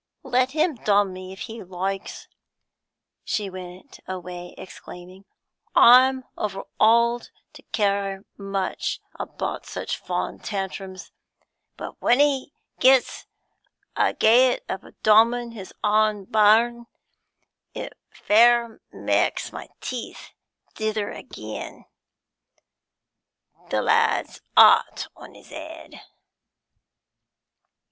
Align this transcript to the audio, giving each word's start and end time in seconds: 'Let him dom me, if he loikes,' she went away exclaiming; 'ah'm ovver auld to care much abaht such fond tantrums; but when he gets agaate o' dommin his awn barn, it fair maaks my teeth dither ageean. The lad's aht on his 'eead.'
'Let 0.23 0.53
him 0.53 0.73
dom 0.77 1.13
me, 1.13 1.31
if 1.31 1.41
he 1.41 1.61
loikes,' 1.61 2.27
she 3.23 3.51
went 3.51 3.99
away 4.07 4.55
exclaiming; 4.57 5.25
'ah'm 5.75 6.23
ovver 6.35 6.63
auld 6.79 7.29
to 7.53 7.61
care 7.71 8.25
much 8.35 8.99
abaht 9.19 9.67
such 9.67 9.95
fond 9.99 10.43
tantrums; 10.43 11.11
but 11.77 12.01
when 12.01 12.19
he 12.19 12.51
gets 12.79 13.27
agaate 13.95 14.61
o' 14.67 14.91
dommin 15.03 15.51
his 15.51 15.71
awn 15.83 16.25
barn, 16.25 16.87
it 17.75 17.93
fair 18.09 18.81
maaks 18.91 19.51
my 19.51 19.69
teeth 19.81 20.31
dither 20.73 21.11
ageean. 21.13 21.85
The 23.69 23.83
lad's 23.83 24.41
aht 24.57 25.09
on 25.15 25.35
his 25.35 25.51
'eead.' 25.51 26.01